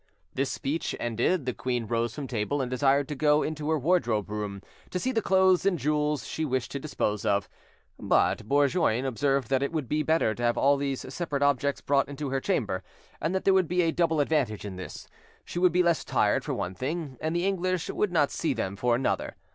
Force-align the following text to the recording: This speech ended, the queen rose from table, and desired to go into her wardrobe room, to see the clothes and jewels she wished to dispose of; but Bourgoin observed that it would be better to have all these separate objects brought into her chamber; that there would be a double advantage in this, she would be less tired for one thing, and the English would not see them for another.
This 0.33 0.49
speech 0.51 0.95
ended, 0.99 1.45
the 1.45 1.53
queen 1.53 1.85
rose 1.85 2.15
from 2.15 2.25
table, 2.25 2.59
and 2.59 2.71
desired 2.71 3.07
to 3.09 3.13
go 3.15 3.43
into 3.43 3.69
her 3.69 3.77
wardrobe 3.77 4.31
room, 4.31 4.63
to 4.89 4.97
see 4.97 5.11
the 5.11 5.21
clothes 5.21 5.63
and 5.63 5.77
jewels 5.77 6.25
she 6.25 6.43
wished 6.43 6.71
to 6.71 6.79
dispose 6.79 7.23
of; 7.23 7.47
but 7.99 8.49
Bourgoin 8.49 9.05
observed 9.05 9.49
that 9.51 9.61
it 9.61 9.71
would 9.71 9.87
be 9.87 10.01
better 10.01 10.33
to 10.33 10.41
have 10.41 10.57
all 10.57 10.75
these 10.75 11.05
separate 11.13 11.43
objects 11.43 11.81
brought 11.81 12.09
into 12.09 12.31
her 12.31 12.41
chamber; 12.41 12.83
that 13.21 13.45
there 13.45 13.53
would 13.53 13.67
be 13.67 13.83
a 13.83 13.91
double 13.91 14.19
advantage 14.21 14.65
in 14.65 14.75
this, 14.75 15.07
she 15.45 15.59
would 15.59 15.71
be 15.71 15.83
less 15.83 16.03
tired 16.03 16.43
for 16.43 16.55
one 16.55 16.73
thing, 16.73 17.15
and 17.21 17.35
the 17.35 17.45
English 17.45 17.87
would 17.91 18.11
not 18.11 18.31
see 18.31 18.55
them 18.55 18.75
for 18.75 18.95
another. 18.95 19.35